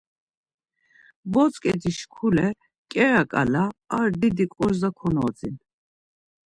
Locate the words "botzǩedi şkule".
1.31-2.47